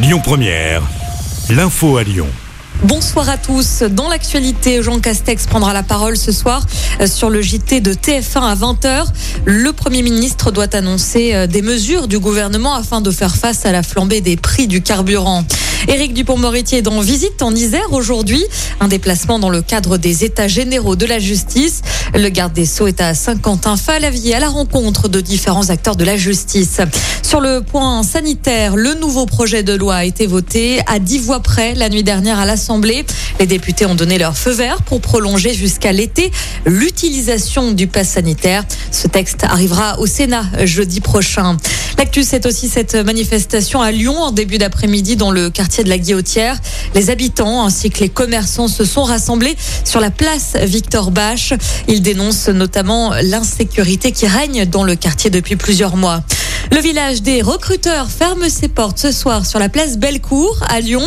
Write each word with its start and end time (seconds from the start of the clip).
Lyon 0.00 0.20
Première, 0.22 0.82
l'info 1.50 1.96
à 1.96 2.04
Lyon. 2.04 2.28
Bonsoir 2.84 3.28
à 3.28 3.36
tous. 3.36 3.82
Dans 3.82 4.08
l'actualité, 4.08 4.80
Jean 4.80 5.00
Castex 5.00 5.46
prendra 5.48 5.72
la 5.72 5.82
parole 5.82 6.16
ce 6.16 6.30
soir 6.30 6.64
euh, 7.00 7.08
sur 7.08 7.30
le 7.30 7.42
JT 7.42 7.80
de 7.80 7.92
TF1 7.92 8.40
à 8.40 8.54
20h. 8.54 9.06
Le 9.44 9.72
Premier 9.72 10.02
ministre 10.02 10.52
doit 10.52 10.72
annoncer 10.76 11.34
euh, 11.34 11.48
des 11.48 11.62
mesures 11.62 12.06
du 12.06 12.20
gouvernement 12.20 12.74
afin 12.74 13.00
de 13.00 13.10
faire 13.10 13.34
face 13.34 13.66
à 13.66 13.72
la 13.72 13.82
flambée 13.82 14.20
des 14.20 14.36
prix 14.36 14.68
du 14.68 14.82
carburant. 14.82 15.42
Éric 15.86 16.12
Dupont-Moretti 16.12 16.74
est 16.74 16.88
en 16.88 17.00
visite 17.00 17.40
en 17.42 17.54
Isère 17.54 17.92
aujourd'hui. 17.92 18.44
Un 18.80 18.88
déplacement 18.88 19.38
dans 19.38 19.50
le 19.50 19.62
cadre 19.62 19.96
des 19.96 20.24
États 20.24 20.48
généraux 20.48 20.96
de 20.96 21.06
la 21.06 21.18
justice. 21.18 21.82
Le 22.14 22.28
garde 22.28 22.52
des 22.52 22.66
Sceaux 22.66 22.88
est 22.88 23.00
à 23.00 23.14
Saint-Quentin-Falavier 23.14 24.34
à 24.34 24.40
la 24.40 24.48
rencontre 24.48 25.08
de 25.08 25.20
différents 25.20 25.70
acteurs 25.70 25.96
de 25.96 26.04
la 26.04 26.16
justice. 26.16 26.80
Sur 27.22 27.40
le 27.40 27.62
point 27.62 28.02
sanitaire, 28.02 28.74
le 28.74 28.94
nouveau 28.94 29.26
projet 29.26 29.62
de 29.62 29.74
loi 29.74 29.96
a 29.96 30.04
été 30.04 30.26
voté 30.26 30.80
à 30.86 30.98
dix 30.98 31.18
voix 31.18 31.40
près 31.40 31.74
la 31.74 31.88
nuit 31.88 32.02
dernière 32.02 32.38
à 32.38 32.46
l'Assemblée. 32.46 33.04
Les 33.38 33.46
députés 33.46 33.86
ont 33.86 33.94
donné 33.94 34.18
leur 34.18 34.36
feu 34.36 34.50
vert 34.50 34.82
pour 34.82 35.00
prolonger 35.00 35.52
jusqu'à 35.54 35.92
l'été 35.92 36.32
l'utilisation 36.66 37.72
du 37.72 37.86
pass 37.86 38.08
sanitaire. 38.08 38.64
Ce 38.90 39.06
texte 39.06 39.44
arrivera 39.44 39.98
au 40.00 40.06
Sénat 40.06 40.44
jeudi 40.64 41.00
prochain. 41.00 41.56
L'actu, 41.98 42.22
c'est 42.22 42.46
aussi 42.46 42.68
cette 42.68 42.94
manifestation 42.94 43.82
à 43.82 43.90
Lyon 43.90 44.16
en 44.16 44.30
début 44.30 44.58
d'après-midi 44.58 45.16
dans 45.16 45.32
le 45.32 45.50
quartier 45.50 45.82
de 45.82 45.88
la 45.88 45.98
Guillotière. 45.98 46.56
Les 46.94 47.10
habitants 47.10 47.64
ainsi 47.64 47.90
que 47.90 47.98
les 47.98 48.08
commerçants 48.08 48.68
se 48.68 48.84
sont 48.84 49.02
rassemblés 49.02 49.56
sur 49.84 49.98
la 49.98 50.12
place 50.12 50.52
Victor 50.62 51.10
Bache. 51.10 51.54
Ils 51.88 52.00
dénoncent 52.00 52.50
notamment 52.50 53.14
l'insécurité 53.20 54.12
qui 54.12 54.28
règne 54.28 54.64
dans 54.64 54.84
le 54.84 54.94
quartier 54.94 55.28
depuis 55.28 55.56
plusieurs 55.56 55.96
mois. 55.96 56.22
Le 56.70 56.80
village 56.80 57.22
des 57.22 57.40
recruteurs 57.40 58.10
ferme 58.10 58.48
ses 58.48 58.68
portes 58.68 58.98
ce 58.98 59.10
soir 59.10 59.46
sur 59.46 59.58
la 59.58 59.70
place 59.70 59.96
Bellecour 59.96 60.62
à 60.68 60.80
Lyon. 60.80 61.02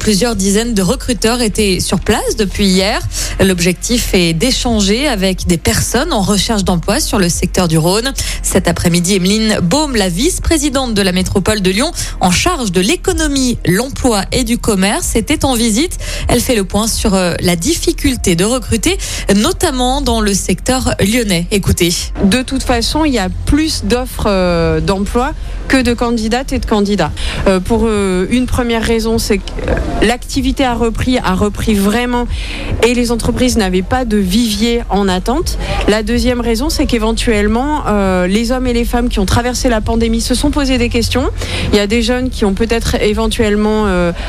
Plusieurs 0.00 0.36
dizaines 0.36 0.72
de 0.72 0.80
recruteurs 0.80 1.42
étaient 1.42 1.80
sur 1.80 2.00
place 2.00 2.36
depuis 2.38 2.66
hier. 2.66 3.00
L'objectif 3.38 4.14
est 4.14 4.32
d'échanger 4.32 5.06
avec 5.06 5.46
des 5.46 5.58
personnes 5.58 6.12
en 6.14 6.22
recherche 6.22 6.64
d'emploi 6.64 6.98
sur 6.98 7.18
le 7.18 7.28
secteur 7.28 7.68
du 7.68 7.76
Rhône. 7.76 8.12
Cet 8.42 8.68
après-midi, 8.68 9.16
Emeline 9.16 9.58
Baume, 9.62 9.96
la 9.96 10.08
vice-présidente 10.08 10.94
de 10.94 11.02
la 11.02 11.12
métropole 11.12 11.60
de 11.60 11.70
Lyon, 11.70 11.92
en 12.20 12.30
charge 12.30 12.72
de 12.72 12.80
l'économie, 12.80 13.58
l'emploi 13.66 14.24
et 14.32 14.44
du 14.44 14.56
commerce, 14.56 15.14
était 15.14 15.44
en 15.44 15.54
visite. 15.54 15.98
Elle 16.28 16.40
fait 16.40 16.56
le 16.56 16.64
point 16.64 16.88
sur 16.88 17.14
euh, 17.14 17.34
la 17.40 17.56
difficulté 17.56 18.34
de 18.34 18.44
recruter, 18.44 18.96
notamment 19.36 20.00
dans 20.00 20.20
le 20.20 20.32
secteur 20.32 20.94
lyonnais. 21.00 21.46
Écoutez. 21.50 21.92
De 22.24 22.42
toute 22.42 22.62
façon, 22.62 23.04
il 23.04 23.12
y 23.12 23.18
a 23.18 23.28
plus 23.46 23.84
d'offres 23.84 24.24
euh, 24.26 24.80
que 25.68 25.82
de 25.82 25.94
candidates 25.94 26.52
et 26.52 26.58
de 26.58 26.66
candidats. 26.66 27.12
Euh, 27.46 27.60
pour 27.60 27.88
une 27.88 28.46
première 28.46 28.82
raison, 28.82 29.18
c'est 29.18 29.38
que 29.38 29.42
l'activité 30.02 30.64
a 30.64 30.74
repris, 30.74 31.18
a 31.18 31.34
repris 31.34 31.74
vraiment, 31.74 32.26
et 32.82 32.94
les 32.94 33.10
entreprises 33.10 33.56
n'avaient 33.56 33.82
pas 33.82 34.04
de 34.04 34.16
vivier 34.16 34.82
en 34.90 35.08
attente. 35.08 35.58
La 35.88 36.02
deuxième 36.02 36.40
raison, 36.40 36.68
c'est 36.68 36.86
qu'éventuellement, 36.86 37.84
les 38.26 38.52
hommes 38.52 38.66
et 38.66 38.72
les 38.72 38.84
femmes 38.84 39.08
qui 39.08 39.18
ont 39.18 39.26
traversé 39.26 39.68
la 39.68 39.80
pandémie 39.80 40.20
se 40.20 40.34
sont 40.34 40.50
posés 40.50 40.78
des 40.78 40.88
questions. 40.88 41.30
Il 41.72 41.76
y 41.76 41.80
a 41.80 41.86
des 41.86 42.02
jeunes 42.02 42.30
qui 42.30 42.44
ont 42.44 42.54
peut-être 42.54 42.96
éventuellement 43.00 43.86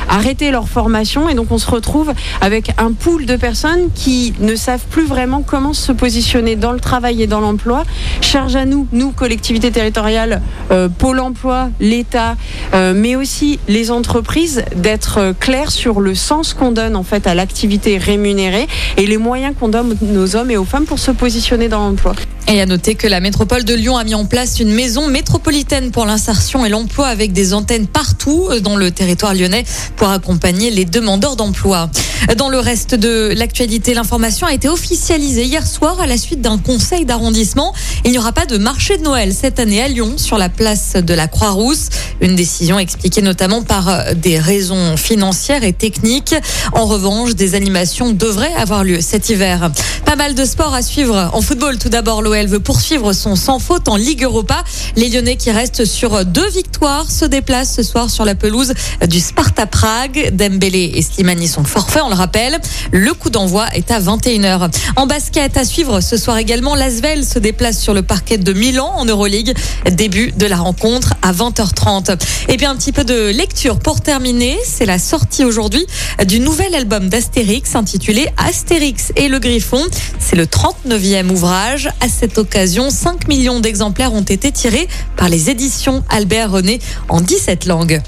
arrêté 0.08 0.50
leur 0.50 0.68
formation, 0.68 1.28
et 1.28 1.34
donc 1.34 1.50
on 1.50 1.58
se 1.58 1.70
retrouve 1.70 2.12
avec 2.40 2.70
un 2.78 2.92
pool 2.92 3.26
de 3.26 3.36
personnes 3.36 3.90
qui 3.94 4.34
ne 4.40 4.54
savent 4.54 4.84
plus 4.90 5.06
vraiment 5.06 5.42
comment 5.42 5.72
se 5.72 5.92
positionner 5.92 6.56
dans 6.56 6.72
le 6.72 6.80
travail 6.80 7.22
et 7.22 7.26
dans 7.26 7.40
l'emploi. 7.40 7.84
Charge 8.20 8.56
à 8.56 8.64
nous, 8.64 8.86
nous, 8.92 9.10
collectivités 9.12 9.70
territoriales, 9.70 10.40
euh, 10.70 10.88
Pôle 10.88 11.20
emploi, 11.20 11.70
l'État, 11.80 12.36
euh, 12.74 12.92
mais 12.94 13.16
aussi 13.16 13.58
les 13.68 13.90
entreprises, 13.90 14.64
d'être 14.76 15.34
clairs 15.38 15.70
sur 15.70 16.00
le 16.00 16.14
sens 16.14 16.54
qu'on 16.54 16.72
donne 16.72 16.96
en 16.96 17.02
fait 17.02 17.26
à 17.26 17.34
l'activité 17.34 17.98
rémunérée 17.98 18.66
et 18.96 19.06
les 19.06 19.18
moyens 19.18 19.54
qu'on 19.58 19.68
donne 19.68 19.96
aux 20.16 20.36
hommes 20.36 20.50
et 20.50 20.56
aux 20.56 20.64
femmes 20.64 20.84
pour 20.84 20.98
se 20.98 21.10
positionner 21.10 21.68
dans 21.68 21.88
l'emploi. 21.88 22.14
Et 22.46 22.60
à 22.60 22.66
noter 22.66 22.94
que 22.94 23.06
la 23.06 23.20
métropole 23.20 23.64
de 23.64 23.72
Lyon 23.72 23.96
a 23.96 24.04
mis 24.04 24.14
en 24.14 24.26
place 24.26 24.60
une 24.60 24.70
maison 24.70 25.08
métropolitaine 25.08 25.90
pour 25.90 26.04
l'insertion 26.04 26.64
et 26.66 26.68
l'emploi 26.68 27.08
avec 27.08 27.32
des 27.32 27.54
antennes 27.54 27.86
partout 27.86 28.48
dans 28.62 28.76
le 28.76 28.90
territoire 28.90 29.34
lyonnais 29.34 29.64
pour 29.96 30.10
accompagner 30.10 30.70
les 30.70 30.84
demandeurs 30.84 31.36
d'emploi. 31.36 31.88
Dans 32.36 32.48
le 32.48 32.58
reste 32.58 32.94
de 32.94 33.32
l'actualité, 33.36 33.92
l'information 33.92 34.46
a 34.46 34.54
été 34.54 34.68
officialisée 34.68 35.44
hier 35.44 35.66
soir 35.66 36.00
à 36.00 36.06
la 36.06 36.16
suite 36.16 36.40
d'un 36.40 36.58
conseil 36.58 37.04
d'arrondissement. 37.04 37.74
Il 38.04 38.12
n'y 38.12 38.18
aura 38.18 38.32
pas 38.32 38.46
de 38.46 38.56
marché 38.58 38.98
de 38.98 39.02
Noël 39.02 39.32
cette 39.34 39.58
année 39.58 39.82
à 39.82 39.88
Lyon 39.88 40.14
sur 40.16 40.38
la 40.38 40.48
place 40.48 40.94
de 40.94 41.14
la 41.14 41.28
Croix-Rousse. 41.28 41.88
Une 42.20 42.36
décision 42.36 42.78
expliquée 42.78 43.22
notamment 43.22 43.62
par 43.62 44.14
des 44.14 44.38
raisons 44.38 44.96
financières 44.96 45.64
et 45.64 45.72
techniques. 45.72 46.34
En 46.72 46.86
revanche, 46.86 47.34
des 47.34 47.54
animations 47.54 48.12
devraient 48.12 48.54
avoir 48.54 48.84
lieu 48.84 49.00
cet 49.00 49.28
hiver. 49.30 49.70
Pas 50.04 50.16
mal 50.16 50.34
de 50.34 50.44
sports 50.44 50.74
à 50.74 50.82
suivre 50.82 51.30
en 51.32 51.40
football. 51.40 51.78
Tout 51.78 51.88
d'abord, 51.88 52.22
veut 52.42 52.60
poursuivre 52.60 53.12
son 53.12 53.36
sans 53.36 53.58
faute 53.58 53.88
en 53.88 53.96
Ligue 53.96 54.24
Europa. 54.24 54.64
Les 54.96 55.08
Lyonnais 55.08 55.36
qui 55.36 55.50
restent 55.50 55.84
sur 55.84 56.24
deux 56.24 56.48
victoires 56.50 57.10
se 57.10 57.24
déplacent 57.24 57.74
ce 57.74 57.82
soir 57.82 58.10
sur 58.10 58.24
la 58.24 58.34
pelouse 58.34 58.74
du 59.08 59.20
Sparta 59.20 59.66
Prague. 59.66 60.30
Dembélé 60.34 60.92
et 60.94 61.02
Slimani 61.02 61.46
sont 61.46 61.64
forfaits, 61.64 62.02
on 62.04 62.08
le 62.08 62.16
rappelle. 62.16 62.58
Le 62.90 63.14
coup 63.14 63.30
d'envoi 63.30 63.68
est 63.74 63.90
à 63.90 64.00
21h. 64.00 64.70
En 64.96 65.06
basket 65.06 65.56
à 65.56 65.64
suivre 65.64 66.00
ce 66.00 66.16
soir 66.16 66.36
également, 66.38 66.74
l'Asvel 66.74 67.24
se 67.24 67.38
déplace 67.38 67.80
sur 67.80 67.94
le 67.94 68.02
parquet 68.02 68.36
de 68.36 68.52
Milan 68.52 68.92
en 68.96 69.04
Euroleague. 69.04 69.56
Début 69.92 70.32
de 70.32 70.46
la 70.46 70.56
rencontre 70.56 71.14
à 71.22 71.32
20h30. 71.32 72.18
Et 72.48 72.56
bien 72.56 72.72
un 72.72 72.76
petit 72.76 72.92
peu 72.92 73.04
de 73.04 73.30
lecture 73.30 73.78
pour 73.78 74.00
terminer. 74.00 74.58
C'est 74.64 74.86
la 74.86 74.98
sortie 74.98 75.44
aujourd'hui 75.44 75.86
du 76.26 76.40
nouvel 76.40 76.74
album 76.74 77.08
d'Astérix 77.08 77.76
intitulé 77.76 78.28
Astérix 78.36 79.12
et 79.16 79.28
le 79.28 79.38
Griffon. 79.38 79.82
C'est 80.18 80.36
le 80.36 80.46
39e 80.46 81.30
ouvrage. 81.30 81.90
Cette 82.24 82.38
occasion, 82.38 82.88
5 82.88 83.28
millions 83.28 83.60
d'exemplaires 83.60 84.14
ont 84.14 84.22
été 84.22 84.50
tirés 84.50 84.88
par 85.14 85.28
les 85.28 85.50
éditions 85.50 86.02
Albert 86.08 86.52
René 86.52 86.80
en 87.10 87.20
17 87.20 87.66
langues. 87.66 88.00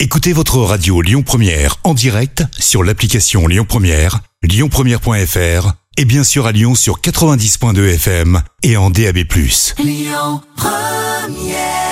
Écoutez 0.00 0.32
votre 0.32 0.56
radio 0.60 1.02
Lyon 1.02 1.22
Première 1.22 1.76
en 1.84 1.92
direct 1.92 2.42
sur 2.58 2.82
l'application 2.82 3.46
Lyon 3.46 3.66
Première, 3.68 4.20
lyonpremière.fr 4.42 5.72
et 5.98 6.06
bien 6.06 6.24
sûr 6.24 6.46
à 6.46 6.52
Lyon 6.52 6.74
sur 6.74 7.02
90.2 7.02 7.96
FM 7.96 8.40
et 8.62 8.78
en 8.78 8.88
DAB+. 8.88 9.18
Lyon 9.78 10.40
Première 10.56 11.87